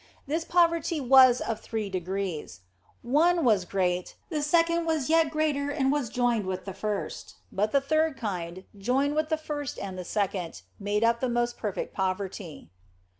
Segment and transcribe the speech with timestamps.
[0.25, 2.61] This poverty was of three degrees:
[3.03, 6.65] one OF FOLIGNO 55 was great, the second was yet greater and was joined with
[6.65, 11.19] the first, but the third kind, joined with the first and the second, made up
[11.19, 12.71] the most perfect poverty.